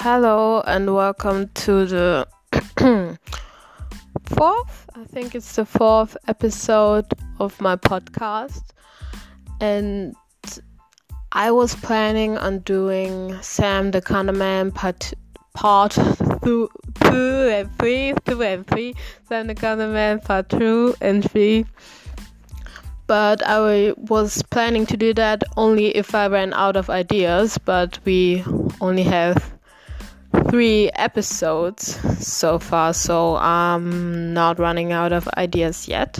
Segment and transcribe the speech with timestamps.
[0.00, 2.28] Hello and welcome to the
[4.26, 7.06] fourth, I think it's the fourth episode
[7.40, 8.62] of my podcast.
[9.60, 10.14] And
[11.32, 15.12] I was planning on doing Sam the Conman part
[15.54, 15.98] part
[16.44, 16.68] two,
[17.02, 18.94] two and three, two and three,
[19.28, 21.66] Sam the Conman part two and three.
[23.08, 27.98] But I was planning to do that only if I ran out of ideas, but
[28.04, 28.44] we
[28.80, 29.57] only have
[30.48, 36.18] three episodes so far, so I'm not running out of ideas yet.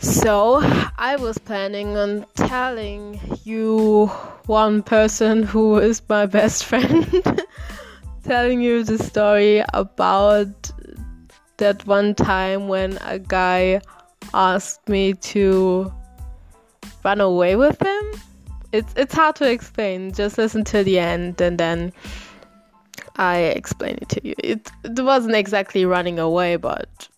[0.00, 0.60] So,
[0.98, 4.06] I was planning on telling you
[4.46, 7.22] one person who is my best friend,
[8.24, 10.70] telling you the story about
[11.58, 13.80] that one time when a guy
[14.34, 15.92] asked me to
[17.04, 18.20] run away with him.
[18.72, 20.12] It's it's hard to explain.
[20.12, 21.92] Just listen to the end and then
[23.16, 24.34] I explain it to you.
[24.38, 27.08] It, it wasn't exactly running away, but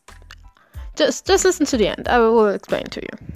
[0.97, 2.09] just just listen to the end.
[2.09, 3.35] I will explain to you.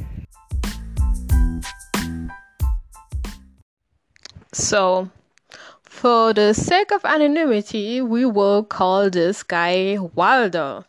[4.52, 5.10] So,
[5.82, 10.84] for the sake of anonymity, we will call this guy Wilder.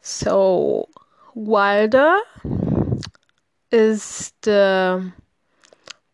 [0.00, 0.88] So,
[1.34, 2.18] Wilder
[3.70, 5.12] is the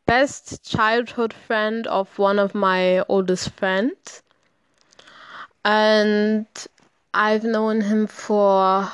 [0.07, 4.23] best childhood friend of one of my oldest friends.
[5.65, 6.47] And
[7.13, 8.91] I've known him for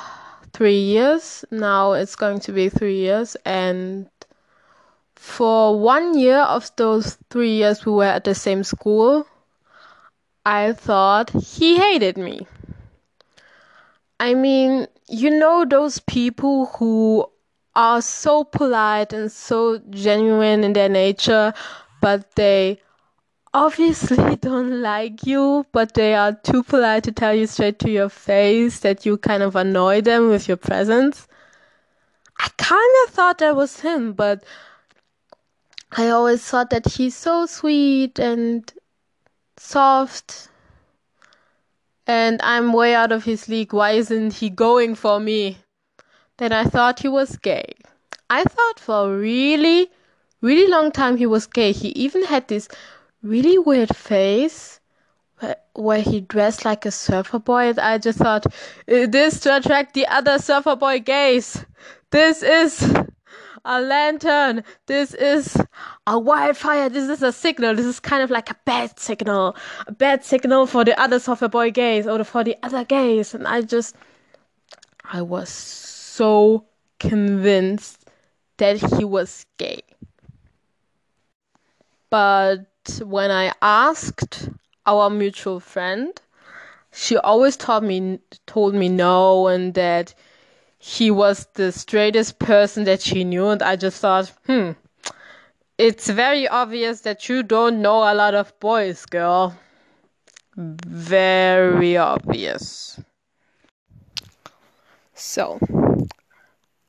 [0.53, 1.45] three years.
[1.51, 3.35] Now it's going to be three years.
[3.45, 4.09] And
[5.15, 9.27] for one year of those three years, we were at the same school.
[10.45, 12.47] I thought he hated me.
[14.19, 17.29] I mean, you know, those people who
[17.75, 21.53] are so polite and so genuine in their nature,
[22.01, 22.79] but they
[23.53, 28.09] obviously don't like you, but they are too polite to tell you straight to your
[28.09, 31.27] face that you kind of annoy them with your presence.
[32.39, 34.43] I kind of thought that was him, but
[35.91, 38.71] I always thought that he's so sweet and
[39.57, 40.49] soft.
[42.05, 43.71] And I'm way out of his league.
[43.71, 45.62] Why isn't he going for me?
[46.37, 47.73] Then I thought he was gay.
[48.29, 49.91] I thought for a really,
[50.41, 51.71] really long time he was gay.
[51.71, 52.67] He even had this
[53.21, 54.79] really weird face
[55.39, 57.69] where, where he dressed like a surfer boy.
[57.69, 58.51] And I just thought, uh,
[58.87, 61.63] this to attract the other surfer boy gays.
[62.09, 62.81] This is
[63.63, 64.63] a lantern.
[64.87, 65.55] This is
[66.07, 66.89] a wildfire.
[66.89, 67.75] This is a signal.
[67.75, 69.55] This is kind of like a bad signal.
[69.87, 73.35] A bad signal for the other surfer boy gays or for the other gays.
[73.35, 73.95] And I just,
[75.03, 76.65] I was so
[76.99, 78.05] convinced
[78.57, 79.81] that he was gay.
[82.11, 82.67] But
[83.03, 84.49] when I asked
[84.85, 86.13] our mutual friend,
[86.91, 90.13] she always told me told me no and that
[90.77, 94.71] he was the straightest person that she knew and I just thought, hmm,
[95.79, 99.57] it's very obvious that you don't know a lot of boys, girl.
[100.55, 102.99] Very obvious.
[105.25, 105.57] So,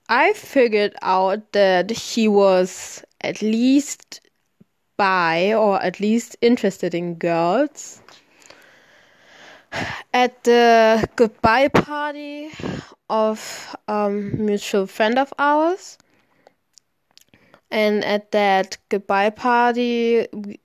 [0.08, 4.20] I figured out that he was at least
[4.96, 8.02] bi or at least interested in girls.
[10.12, 12.50] At the goodbye party
[13.10, 15.98] of a um, mutual friend of ours,
[17.70, 20.60] and at that goodbye party, we,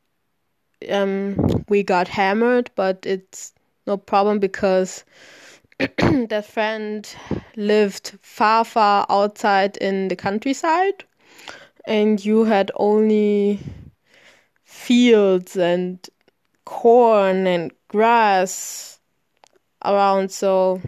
[0.89, 1.35] um,
[1.69, 3.53] we got hammered, but it's
[3.87, 5.03] no problem because
[6.27, 7.07] that friend
[7.55, 11.05] lived far, far outside in the countryside,
[11.85, 13.59] and you had only
[14.65, 16.05] fields and
[16.65, 18.99] corn and grass
[19.85, 20.31] around.
[20.31, 20.81] So,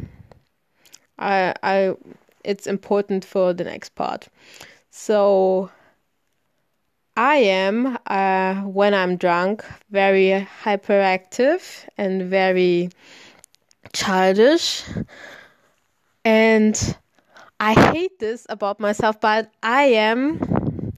[1.18, 1.96] I, I,
[2.44, 4.28] it's important for the next part.
[4.89, 5.71] So,
[7.15, 12.89] I am, uh, when I'm drunk, very hyperactive and very
[13.93, 14.83] childish.
[16.23, 16.95] And
[17.59, 20.93] I hate this about myself, but I am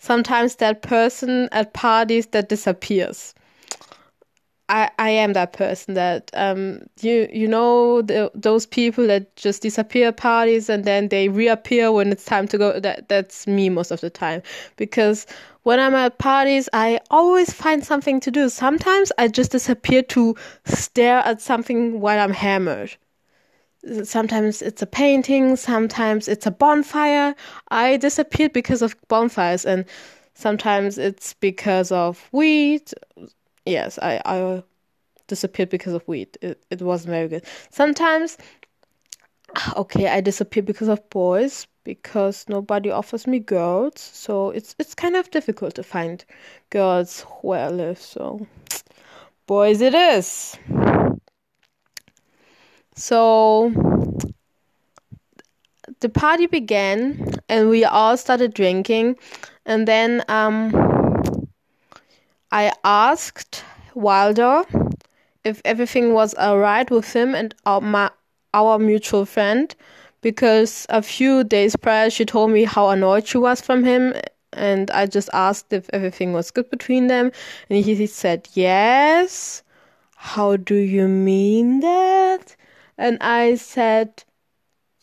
[0.00, 3.34] sometimes that person at parties that disappears.
[4.68, 9.62] I, I am that person that um you you know the, those people that just
[9.62, 13.68] disappear at parties and then they reappear when it's time to go that that's me
[13.68, 14.42] most of the time
[14.76, 15.24] because
[15.66, 18.48] when I'm at parties I always find something to do.
[18.48, 22.96] Sometimes I just disappear to stare at something while I'm hammered.
[24.04, 27.34] Sometimes it's a painting sometimes it's a bonfire.
[27.72, 29.84] I disappeared because of bonfires and
[30.34, 32.92] sometimes it's because of weed.
[33.64, 34.62] Yes, I I
[35.26, 36.38] disappeared because of weed.
[36.42, 37.44] It it wasn't very good.
[37.70, 38.38] Sometimes,
[39.76, 43.92] okay, I disappeared because of boys because nobody offers me girls.
[44.00, 46.24] So it's it's kind of difficult to find
[46.70, 47.98] girls where I live.
[47.98, 48.46] So
[49.46, 50.58] boys, it is.
[52.96, 53.70] So
[56.00, 59.16] the party began and we all started drinking
[59.64, 60.74] and then um,
[62.50, 63.62] I asked
[63.94, 64.64] Wilder
[65.44, 68.10] if everything was alright with him and our, my,
[68.52, 69.72] our mutual friend
[70.26, 74.12] because a few days prior she told me how annoyed she was from him
[74.52, 77.30] and I just asked if everything was good between them
[77.70, 79.62] and he, said yes.
[80.16, 82.56] How do you mean that?
[82.98, 84.24] And I said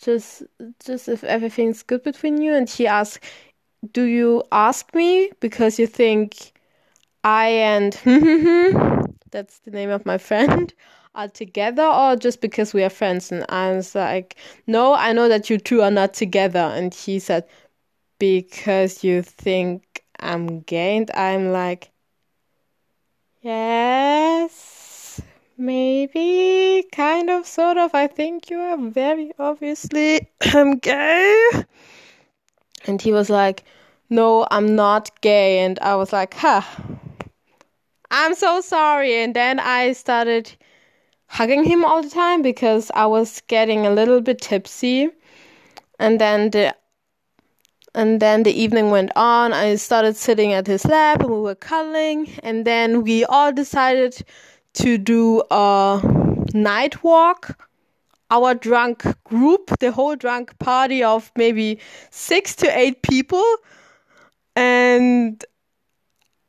[0.02, 0.44] just
[0.86, 3.24] just if everything's good between you and he asked
[3.94, 6.52] do you ask me because you think
[7.24, 7.96] I and
[9.34, 10.74] that's the name of my friend
[11.16, 13.32] are together or just because we are friends?
[13.32, 14.38] And I was like,
[14.68, 16.60] no, I know that you two are not together.
[16.60, 17.46] And he said,
[18.20, 20.98] because you think I'm gay.
[20.98, 21.92] And I'm like,
[23.42, 25.22] yes,
[25.58, 27.94] maybe, kind of, sort of.
[27.94, 31.66] I think you are very obviously I'm gay.
[32.86, 33.64] And he was like,
[34.10, 35.60] no, I'm not gay.
[35.60, 36.62] And I was like, huh.
[38.16, 39.16] I'm so sorry.
[39.24, 40.56] And then I started
[41.26, 45.10] hugging him all the time because I was getting a little bit tipsy.
[46.00, 46.76] And then the
[47.96, 49.52] and then the evening went on.
[49.52, 52.30] I started sitting at his lap and we were cuddling.
[52.44, 54.22] And then we all decided
[54.74, 56.00] to do a
[56.54, 57.58] night walk.
[58.30, 61.80] Our drunk group, the whole drunk party of maybe
[62.12, 63.44] six to eight people.
[64.56, 65.44] And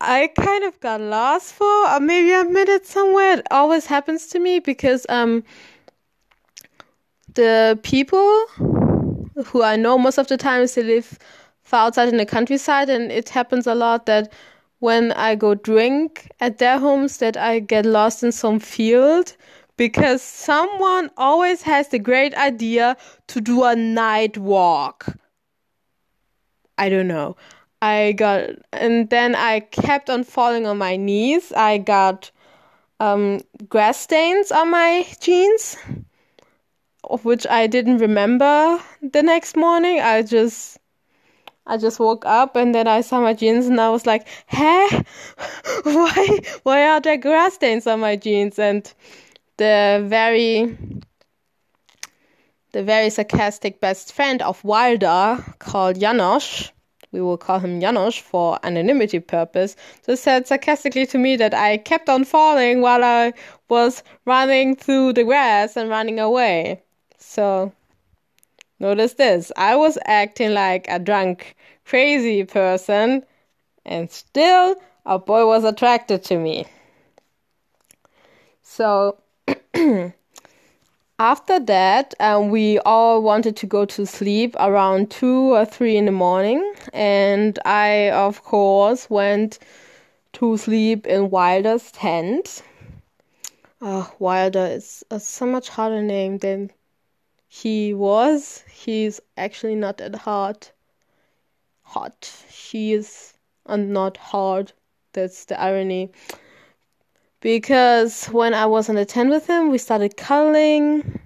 [0.00, 3.38] I kind of got lost for uh, maybe a minute somewhere.
[3.38, 5.44] It always happens to me because um
[7.35, 8.46] the people
[9.46, 11.19] who I know most of the times they live
[11.62, 14.32] far outside in the countryside and it happens a lot that
[14.79, 19.35] when I go drink at their homes that I get lost in some field
[19.76, 22.96] because someone always has the great idea
[23.29, 25.17] to do a night walk.
[26.79, 27.37] I don't know.
[27.85, 31.53] I got, and then I kept on falling on my knees.
[31.53, 32.31] I got
[32.99, 35.77] um, grass stains on my jeans,
[37.05, 40.01] of which I didn't remember the next morning.
[40.01, 40.79] I just,
[41.67, 44.89] I just woke up and then I saw my jeans and I was like, "Hey,
[45.83, 48.91] why, why are there grass stains on my jeans?" And
[49.59, 50.75] the very
[52.73, 56.71] the very sarcastic best friend of Wilder called Janosch
[57.15, 61.77] we will call him Janos for anonymity purpose, just said sarcastically to me that I
[61.77, 63.33] kept on falling while I
[63.69, 66.83] was running through the grass and running away.
[67.17, 67.73] So,
[68.81, 73.25] notice this I was acting like a drunk, crazy person,
[73.87, 74.75] and still
[75.07, 76.67] a boy was attracted to me.
[78.63, 79.19] So,
[81.19, 86.07] after that, um, we all wanted to go to sleep around two or three in
[86.07, 89.59] the morning, and I, of course, went
[90.35, 92.63] to sleep in Wilder's tent.
[93.81, 96.71] Uh, Wilder is a so much harder name than
[97.47, 98.65] he was.
[98.69, 100.69] He's actually not that hard.
[101.83, 102.33] Hot.
[102.49, 103.35] He is
[103.67, 104.73] and not hard.
[105.13, 106.11] That's the irony
[107.44, 111.20] because when I was on the tent with him, we started cuddling,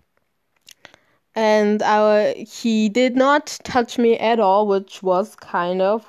[1.36, 6.04] and our he did not touch me at all, which was kind of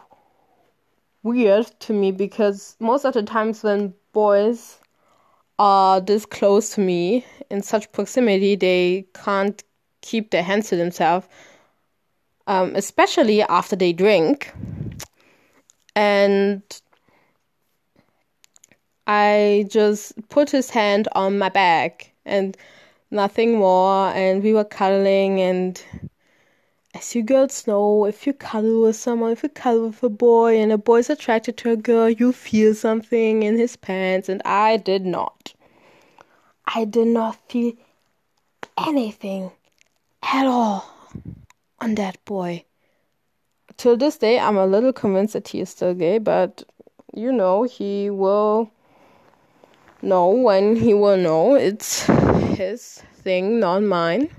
[1.22, 4.80] weird to me because most of the times when boys
[5.60, 9.64] are this close to me in such proximity, they can't
[10.02, 11.28] keep their hands to themselves,
[12.48, 14.52] um, especially after they drink.
[15.96, 16.64] And
[19.12, 22.56] I just put his hand on my back and
[23.10, 24.10] nothing more.
[24.10, 25.42] And we were cuddling.
[25.42, 25.84] And
[26.94, 30.60] as you girls know, if you cuddle with someone, if you cuddle with a boy
[30.60, 34.30] and a boy's attracted to a girl, you feel something in his pants.
[34.30, 35.56] And I did not.
[36.68, 37.74] I did not feel
[38.78, 39.52] anything
[40.22, 40.86] at all
[41.80, 42.64] on that boy.
[43.76, 46.64] Till this day, I'm a little convinced that he is still gay, but
[47.16, 48.70] you know, he will
[50.02, 52.04] know when he will know it's
[52.56, 54.30] his thing, not mine.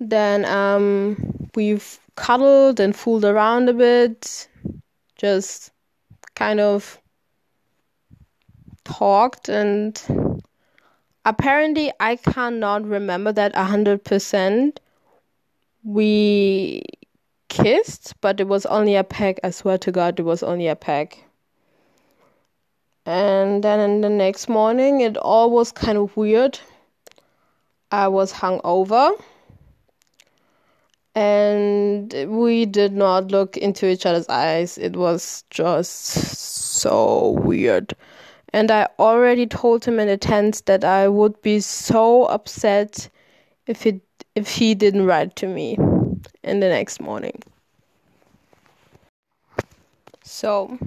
[0.00, 4.48] Then um, we've cuddled and fooled around a bit,
[5.16, 5.72] just
[6.34, 7.00] kind of
[8.84, 10.42] talked and
[11.24, 14.80] apparently I cannot remember that a hundred percent.
[15.82, 16.82] We
[17.48, 19.38] kissed, but it was only a peck.
[19.44, 21.23] I swear to God, it was only a peck.
[23.06, 26.58] And then in the next morning, it all was kind of weird.
[27.90, 29.12] I was hungover
[31.14, 34.78] and we did not look into each other's eyes.
[34.78, 37.94] It was just so weird.
[38.52, 43.08] And I already told him in a tense that I would be so upset
[43.66, 44.00] if he
[44.34, 45.78] if he didn't write to me
[46.42, 47.40] in the next morning.
[50.22, 50.78] So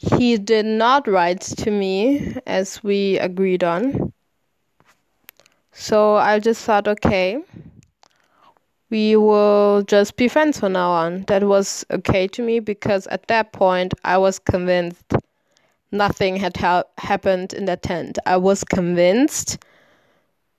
[0.00, 4.12] he did not write to me as we agreed on.
[5.72, 7.38] So I just thought, okay,
[8.88, 11.24] we will just be friends from now on.
[11.28, 15.12] That was okay to me because at that point I was convinced
[15.92, 18.18] nothing had ha- happened in that tent.
[18.24, 19.58] I was convinced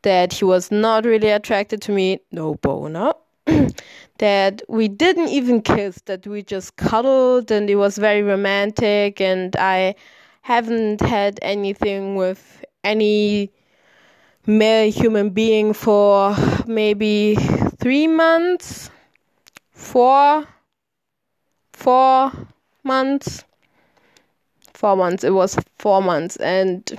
[0.03, 3.13] that he was not really attracted to me, no boner.
[4.21, 9.55] that we didn't even kiss, that we just cuddled and it was very romantic and
[9.57, 9.95] I
[10.43, 13.51] haven't had anything with any
[14.45, 16.35] male human being for
[16.67, 17.35] maybe
[17.79, 18.91] three months,
[19.71, 20.47] four,
[21.73, 22.31] four
[22.83, 23.43] months,
[24.73, 25.23] four months.
[25.23, 26.91] It was four months, and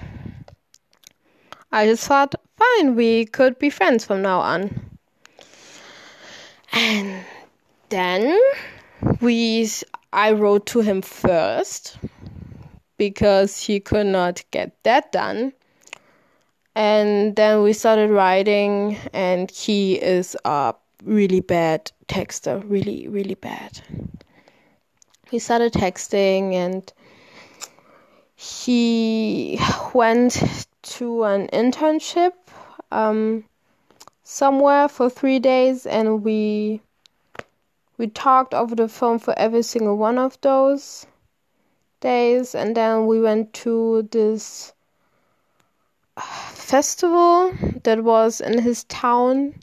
[1.72, 4.98] I just thought, fine, we could be friends from now on.
[6.72, 7.24] And
[7.92, 8.40] then
[9.20, 9.68] we,
[10.14, 11.98] I wrote to him first
[12.96, 15.52] because he could not get that done.
[16.74, 23.80] And then we started writing and he is a really bad texter really really bad.
[25.30, 26.90] We started texting and
[28.36, 29.60] he
[29.92, 32.32] went to an internship
[32.90, 33.44] um,
[34.22, 36.80] somewhere for three days and we
[38.02, 41.06] we talked over the phone for every single one of those
[42.00, 44.72] days and then we went to this
[46.16, 47.52] uh, festival
[47.84, 49.54] that was in his town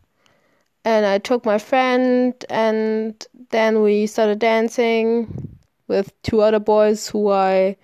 [0.86, 5.58] and I took my friend and then we started dancing
[5.90, 7.76] with two other boys who I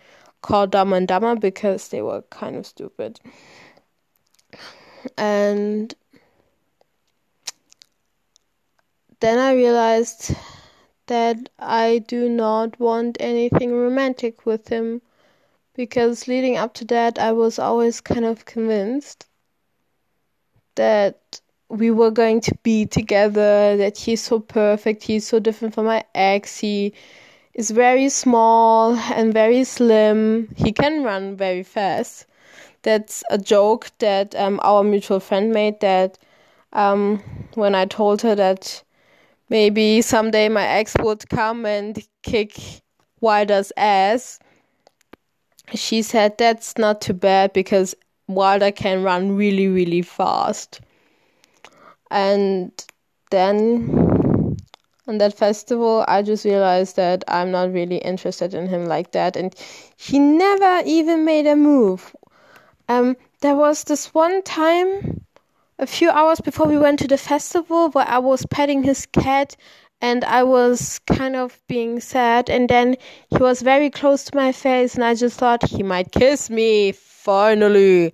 [0.41, 3.19] called Dumb and Dumber because they were kind of stupid.
[5.17, 5.93] And
[9.19, 10.35] then I realized
[11.07, 15.01] that I do not want anything romantic with him
[15.75, 19.27] because leading up to that, I was always kind of convinced
[20.75, 25.85] that we were going to be together, that he's so perfect, he's so different from
[25.85, 26.93] my ex, he
[27.53, 32.25] is very small and very slim, he can run very fast.
[32.83, 36.19] That's a joke that um, our mutual friend made that
[36.71, 37.17] um,
[37.55, 38.83] when I told her that
[39.49, 42.59] maybe someday my ex would come and kick
[43.21, 44.39] Wilder's ass
[45.73, 47.95] she said that's not too bad because
[48.27, 50.81] Wilder can run really, really fast.
[52.11, 52.71] And
[53.31, 54.57] then
[55.07, 59.35] on that festival, I just realized that I'm not really interested in him like that.
[59.35, 59.55] And
[59.97, 62.15] he never even made a move.
[62.87, 65.14] Um, there was this one time,
[65.77, 69.55] a few hours before we went to the festival, where I was petting his cat
[70.01, 72.49] and I was kind of being sad.
[72.49, 72.95] And then
[73.29, 76.91] he was very close to my face, and I just thought he might kiss me.
[76.91, 78.13] Finally,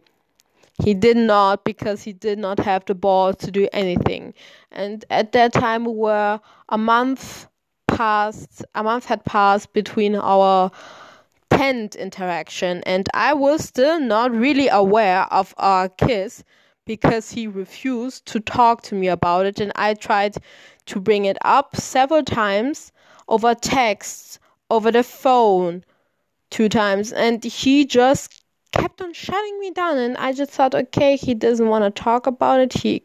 [0.84, 4.34] he did not because he did not have the balls to do anything.
[4.72, 6.40] And at that time, we were
[6.70, 7.48] a month
[7.88, 10.72] past, a month had passed between our
[11.50, 16.44] tent interaction, and I was still not really aware of our kiss
[16.86, 20.38] because he refused to talk to me about it and I tried
[20.88, 22.92] to bring it up several times
[23.28, 25.84] over text, over the phone,
[26.50, 29.98] two times, and he just kept on shutting me down.
[29.98, 32.74] And I just thought, okay, he doesn't want to talk about it.
[32.74, 33.02] He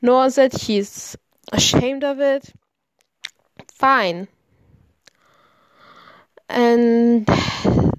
[0.00, 0.52] knows it.
[0.58, 1.16] He's
[1.52, 2.52] ashamed of it.
[3.72, 4.28] Fine.
[6.48, 7.26] And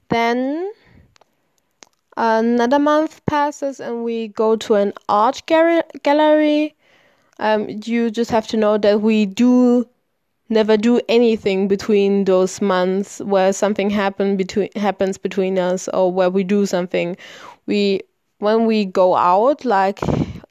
[0.10, 0.72] then
[2.18, 6.76] another month passes, and we go to an art gallery
[7.40, 9.88] um, you just have to know that we do
[10.50, 16.30] never do anything between those months where something happen between happens between us or where
[16.30, 17.18] we do something.
[17.68, 18.02] We
[18.40, 20.02] when we go out like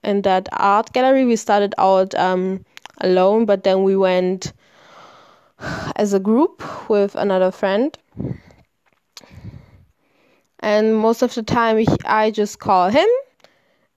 [0.04, 2.64] in that art gallery, we started out um,
[3.00, 4.52] alone, but then we went
[5.96, 7.96] as a group with another friend.
[10.66, 13.06] And most of the time I just call him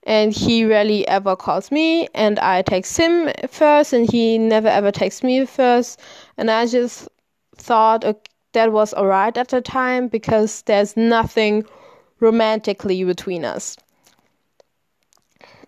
[0.04, 4.92] and he rarely ever calls me and I text him first and he never ever
[4.92, 6.00] texts me first
[6.36, 7.08] and I just
[7.56, 11.64] thought okay, that was alright at the time because there's nothing
[12.20, 13.76] romantically between us.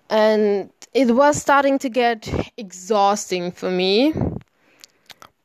[0.09, 4.12] And it was starting to get exhausting for me.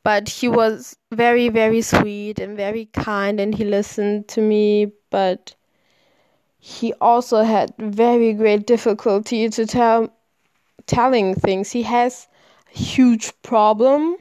[0.08, 4.90] But he was very, very sweet and very kind, and he listened to me.
[5.10, 5.54] But
[6.58, 10.08] he also had very great difficulty to tell
[10.86, 11.72] telling things.
[11.72, 12.26] He has
[12.74, 14.16] a huge problem.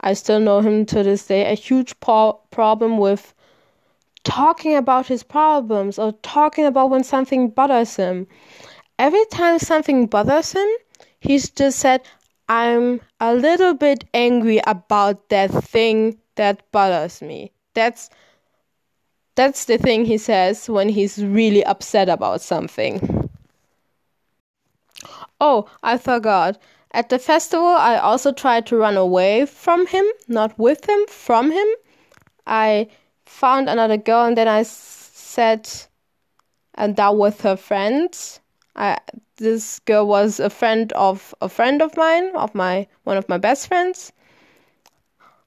[0.00, 1.44] I still know him to this day.
[1.52, 3.34] A huge po- problem with
[4.24, 8.26] talking about his problems or talking about when something bothers him.
[8.98, 10.68] Every time something bothers him,
[11.20, 12.00] he's just said,
[12.48, 17.52] I'm a little bit angry about that thing that bothers me.
[17.74, 18.10] That's
[19.34, 23.28] that's the thing he says when he's really upset about something.
[25.40, 26.58] Oh, I forgot.
[26.92, 31.50] At the festival, I also tried to run away from him, not with him, from
[31.50, 31.66] him.
[32.46, 32.88] I
[33.26, 35.88] found another girl and then I sat
[36.74, 38.40] and that with her friends.
[38.76, 38.98] I
[39.36, 43.38] this girl was a friend of a friend of mine, of my one of my
[43.38, 44.12] best friends.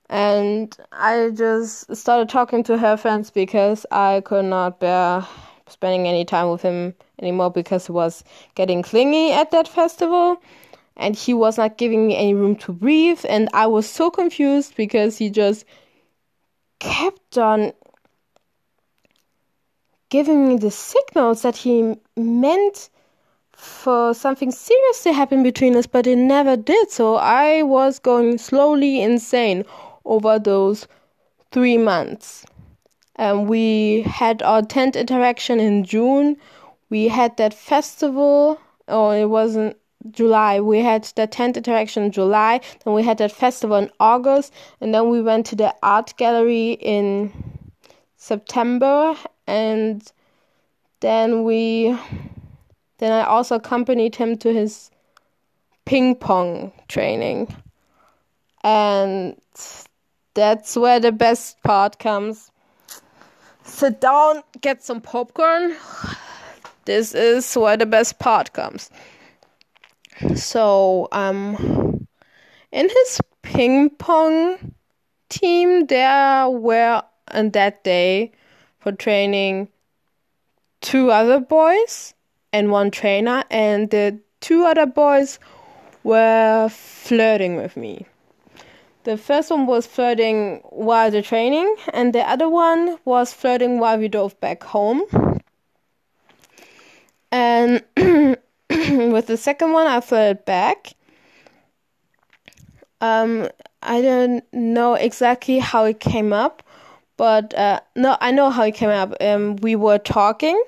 [0.10, 5.26] And I just started talking to her friends because I could not bear
[5.68, 8.24] spending any time with him anymore because he was
[8.56, 10.42] getting clingy at that festival
[10.98, 14.76] and he was not giving me any room to breathe and I was so confused
[14.76, 15.64] because he just
[16.80, 17.74] kept on
[20.10, 22.90] giving me the signals that he meant
[23.60, 26.90] for something serious to happen between us, but it never did.
[26.90, 29.66] So I was going slowly insane
[30.06, 30.88] over those
[31.52, 32.46] three months.
[33.18, 36.38] And we had our tent interaction in June.
[36.90, 38.62] We had that festival.
[38.88, 39.76] Oh, it wasn't
[40.10, 40.62] July.
[40.62, 42.62] We had the tent interaction in July.
[42.86, 44.54] Then we had that festival in August.
[44.80, 47.34] And then we went to the art gallery in
[48.16, 49.16] September.
[49.48, 50.10] And
[51.02, 51.98] then we
[53.00, 54.92] then I also accompanied him to his
[55.86, 57.54] ping pong training.
[58.64, 59.38] And
[60.34, 62.52] that's where the best part comes.
[63.64, 65.76] Sit down, get some popcorn.
[66.86, 68.90] This is where the best part comes.
[70.36, 72.08] So, um,
[72.72, 74.74] in his ping pong
[75.30, 78.32] team, there were on that day
[78.80, 79.70] for training
[80.82, 82.14] two other boys
[82.52, 85.40] and one trainer, and the two other boys
[86.04, 88.06] were flirting with me.
[89.04, 93.98] The first one was flirting while the training, and the other one was flirting while
[93.98, 95.04] we drove back home.
[97.32, 100.94] And with the second one, I flirted back.
[103.02, 103.48] Um,
[103.82, 106.64] I don't know exactly how it came up,
[107.16, 109.14] but uh, no, I know how it came up.
[109.22, 110.62] Um, we were talking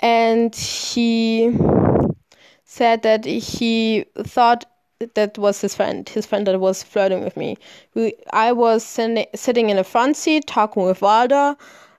[0.00, 1.56] and he
[2.64, 4.64] said that he thought
[5.14, 7.56] that was his friend, his friend that was flirting with me.
[7.94, 11.56] We, I was sitting, in the front seat talking with Walter,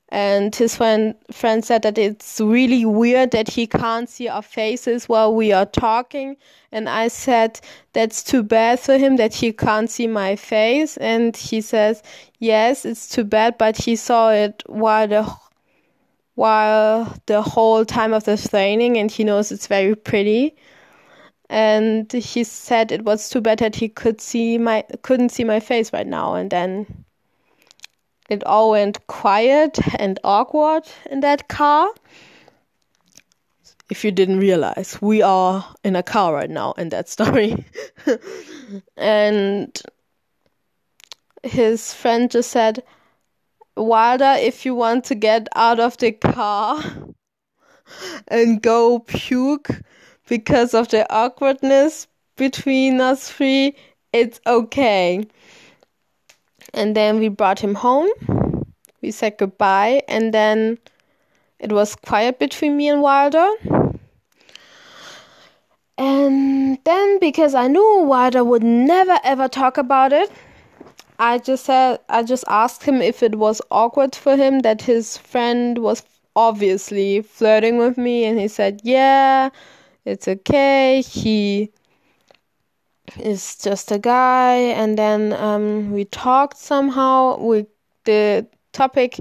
[0.10, 5.08] and his friend friend said that it's really weird that he can't see our faces
[5.08, 6.36] while we are talking.
[6.74, 7.62] And I said
[7.94, 10.98] that's too bad for him that he can't see my face.
[10.98, 12.04] And he says
[12.40, 15.24] yes, it's too bad, but he saw it while the
[16.36, 20.56] while the whole time of the training and he knows it's very pretty.
[21.50, 25.60] And he said it was too bad that he could see my couldn't see my
[25.60, 26.36] face right now.
[26.36, 27.06] And then
[28.30, 31.90] it all went quiet and awkward in that car.
[33.90, 37.66] If you didn't realize we are in a car right now in that story.
[38.96, 39.78] And
[41.44, 42.84] his friend just said
[43.76, 46.84] Wilder if you want to get out of the car
[48.28, 49.70] and go puke
[50.28, 52.08] because of the awkwardness
[52.38, 53.76] between us three,
[54.14, 55.26] it's okay.
[56.74, 58.10] And then we brought him home.
[59.02, 60.78] We said goodbye, and then
[61.60, 63.50] it was quiet between me and Wilder.
[65.98, 70.32] And then, because I knew Wilder would never ever talk about it,
[71.22, 75.18] I just said I just asked him if it was awkward for him that his
[75.18, 76.04] friend was
[76.36, 79.50] obviously flirting with me and he said, "Yeah,
[80.06, 81.02] it's okay.
[81.02, 81.72] He
[83.20, 87.38] is just a guy." And then um, we talked somehow.
[87.40, 87.66] We
[88.06, 89.18] the topic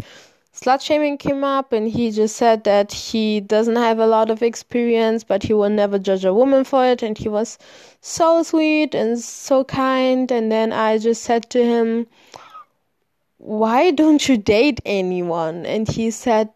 [0.60, 4.42] slut shaming came up and he just said that he doesn't have a lot of
[4.42, 7.02] experience but he will never judge a woman for it.
[7.02, 7.56] And he was
[8.02, 10.30] so sweet and so kind.
[10.30, 12.06] And then I just said to him
[13.38, 15.64] why don't you date anyone?
[15.64, 16.50] And he said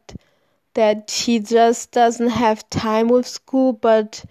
[0.74, 4.22] that he just doesn't have time with school but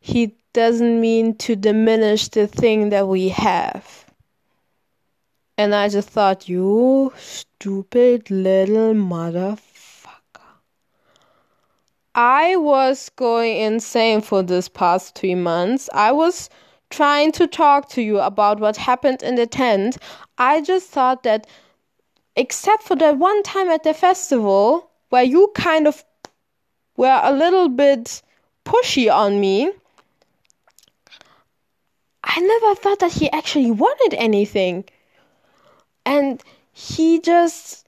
[0.00, 4.07] he doesn't mean to diminish the thing that we have
[5.58, 9.58] and I just thought, you stupid little motherfucker.
[12.14, 15.90] I was going insane for this past three months.
[15.92, 16.48] I was
[16.90, 19.98] trying to talk to you about what happened in the tent.
[20.38, 21.48] I just thought that,
[22.36, 26.04] except for that one time at the festival, where you kind of
[26.96, 28.22] were a little bit
[28.64, 29.72] pushy on me,
[32.22, 34.84] I never thought that he actually wanted anything
[36.08, 36.42] and
[36.72, 37.86] he just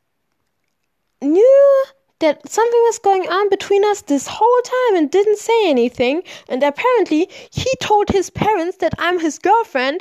[1.23, 1.85] knew
[2.19, 6.23] that something was going on between us this whole time and didn't say anything.
[6.49, 10.01] And apparently, he told his parents that I'm his girlfriend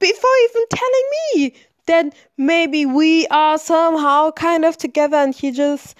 [0.00, 1.54] before even telling me
[1.86, 5.18] that maybe we are somehow kind of together.
[5.18, 5.94] And he just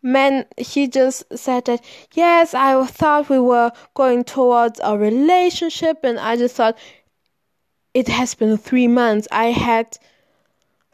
[0.00, 6.18] man he just said that yes i thought we were going towards a relationship and
[6.20, 6.76] i just thought
[7.94, 9.96] it has been three months i had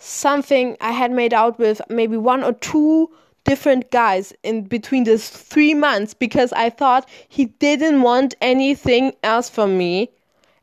[0.00, 3.10] something I had made out with maybe one or two
[3.44, 9.48] different guys in between these three months because I thought he didn't want anything else
[9.48, 10.10] from me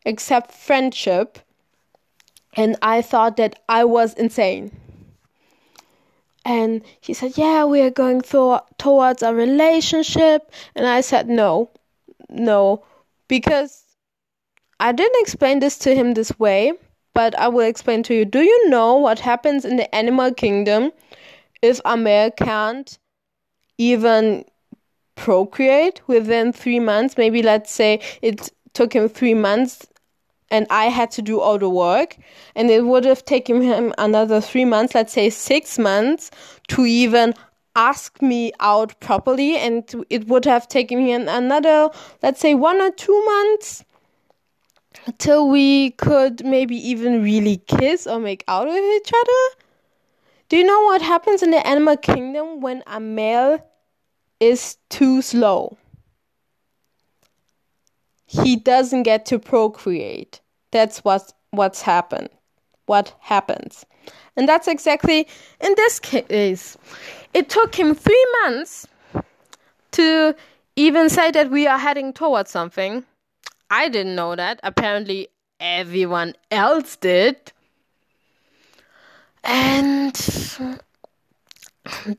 [0.05, 1.39] except friendship.
[2.55, 4.71] And I thought that I was insane.
[6.43, 10.51] And he said, Yeah, we are going th- towards a relationship.
[10.75, 11.69] And I said, No,
[12.29, 12.83] no,
[13.27, 13.83] because
[14.79, 16.73] I didn't explain this to him this way
[17.17, 18.25] but I will explain to you.
[18.25, 20.91] Do you know what happens in the animal kingdom
[21.63, 22.95] if a male can't
[23.79, 24.45] even
[25.15, 27.17] procreate within three months?
[27.17, 29.87] Maybe let's say it took him three months
[30.51, 32.17] and I had to do all the work,
[32.55, 36.29] and it would have taken him another three months, let's say six months,
[36.67, 37.33] to even
[37.75, 41.89] ask me out properly, and it would have taken him another,
[42.21, 43.83] let's say, one or two months
[45.17, 49.63] till we could maybe even really kiss or make out with each other?
[50.49, 53.59] Do you know what happens in the animal kingdom when a male
[54.39, 55.77] is too slow?
[58.25, 60.41] He doesn't get to procreate.
[60.71, 62.29] That's what what's happened.
[62.85, 63.85] What happens.
[64.35, 65.27] And that's exactly
[65.59, 66.77] in this case.
[67.33, 68.87] It took him 3 months
[69.91, 70.35] to
[70.75, 73.03] even say that we are heading towards something
[73.69, 74.59] I didn't know that.
[74.63, 77.51] Apparently, everyone else did.
[79.43, 80.15] And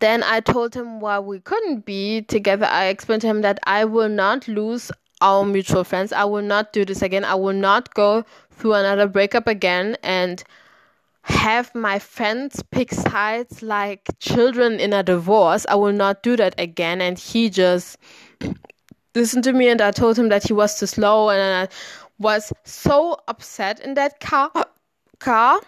[0.01, 2.67] then I told him why we couldn't be together.
[2.67, 6.13] I explained to him that I will not lose our mutual friends.
[6.13, 7.25] I will not do this again.
[7.25, 10.43] I will not go through another breakup again and
[11.23, 15.67] have my friends pick sides like children in a divorce.
[15.69, 17.01] I will not do that again.
[17.01, 17.99] And he just
[19.19, 21.75] listened to me and I told him that he was too slow and I
[22.19, 24.51] was so upset in that car
[25.19, 25.61] car.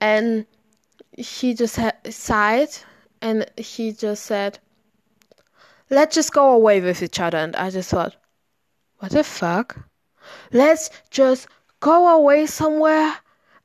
[0.00, 0.46] And
[1.16, 2.70] he just ha- sighed
[3.20, 4.58] and he just said
[5.90, 7.38] let's just go away with each other.
[7.38, 8.16] And I just thought
[8.98, 9.76] what the fuck?
[10.52, 11.48] Let's just
[11.80, 13.16] go away somewhere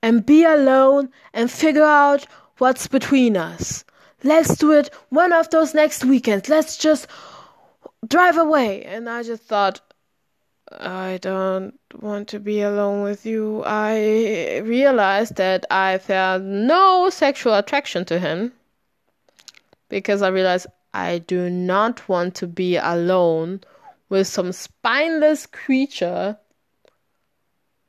[0.02, 2.26] and be alone and figure out
[2.58, 3.84] what's between us.
[4.24, 6.48] Let's do it one of those next weekends.
[6.48, 7.08] Let's just
[8.08, 8.84] drive away.
[8.84, 9.82] And I just thought,
[10.72, 13.64] I don't want to be alone with you.
[13.66, 18.54] I realized that I felt no sexual attraction to him
[19.90, 23.62] because I realized I do not want to be alone
[24.10, 26.38] with some spineless creature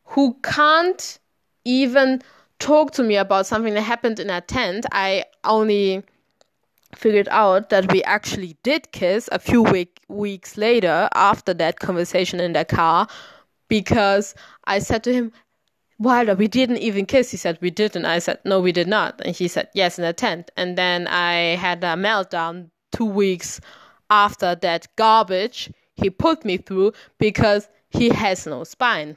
[0.05, 1.19] who can't
[1.65, 2.23] even
[2.59, 4.87] talk to me about something that happened in a tent.
[4.93, 6.03] I only
[6.95, 12.41] figured out that we actually did kiss a few week, weeks later after that conversation
[12.41, 13.09] in the car
[13.69, 15.33] because I said to him,
[15.99, 17.31] Wilder, we didn't even kiss.
[17.31, 17.95] He said, We did.
[17.95, 19.21] And I said, No, we did not.
[19.25, 20.51] And he said, Yes, in a tent.
[20.57, 23.61] And then I had a meltdown two weeks
[24.11, 29.17] after that garbage he put me through because he has no spine.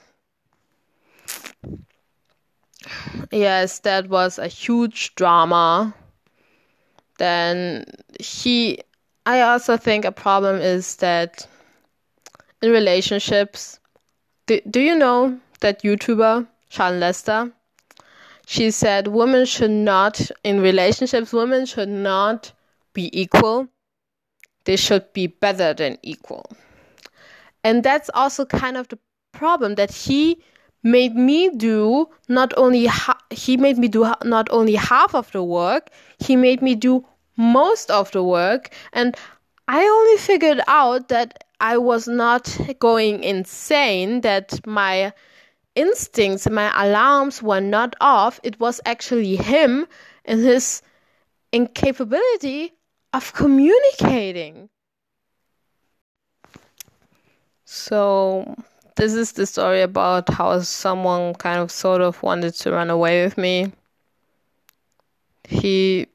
[3.31, 5.93] Yes, that was a huge drama
[7.17, 7.85] then
[8.19, 8.79] he
[9.25, 11.47] I also think a problem is that
[12.61, 13.79] in relationships
[14.45, 17.51] do, do you know that YouTuber Shallon Lester
[18.49, 22.53] she said women should not, in relationships, women should not
[22.93, 23.67] be equal.
[24.63, 26.45] They should be better than equal.
[27.61, 28.99] And that's also kind of the
[29.33, 30.41] problem that he
[30.83, 35.31] made me do not only ha- he made me do ha- not only half of
[35.31, 37.05] the work he made me do
[37.37, 39.15] most of the work and
[39.67, 45.11] i only figured out that i was not going insane that my
[45.77, 48.39] instincts my alarms were not off.
[48.43, 49.87] It was actually him
[50.25, 50.81] and his
[51.53, 52.73] incapability
[53.13, 54.69] of communicating.
[57.65, 58.55] So
[58.97, 63.23] this is the story about how someone kind of sort of wanted to run away
[63.23, 63.71] with me.
[65.47, 66.07] He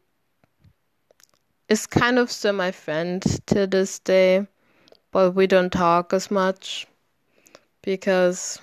[1.69, 4.49] is kind of still my friend to this day,
[5.13, 6.89] but we don't talk as much
[7.83, 8.61] because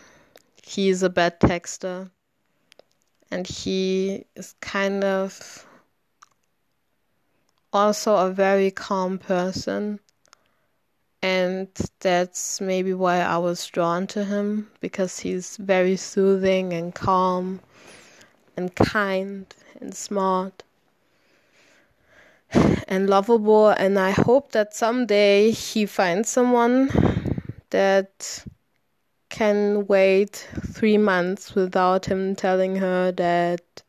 [0.61, 2.11] he's a bad texter
[3.31, 5.65] and he is kind of
[7.71, 9.99] also a very calm person
[11.21, 11.67] and
[11.99, 17.59] that's maybe why I was drawn to him because he's very soothing and calm
[18.55, 20.63] and kind and smart
[22.87, 23.69] and lovable.
[23.69, 26.89] And I hope that someday he finds someone
[27.69, 28.45] that
[29.29, 33.83] can wait 3 months without him telling her that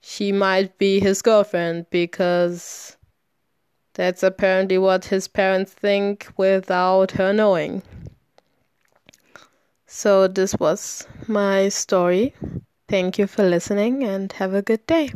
[0.00, 2.96] she might be his girlfriend because
[3.94, 7.82] that's apparently what his parents think without her knowing.
[9.86, 12.34] So, this was my story.
[12.88, 15.12] Thank you for listening and have a good day.